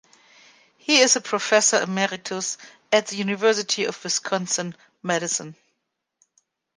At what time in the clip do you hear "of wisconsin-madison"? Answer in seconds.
3.85-5.55